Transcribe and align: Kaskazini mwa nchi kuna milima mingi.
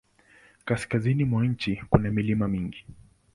Kaskazini 0.65 1.25
mwa 1.25 1.45
nchi 1.45 1.83
kuna 1.89 2.11
milima 2.11 2.47
mingi. 2.47 2.85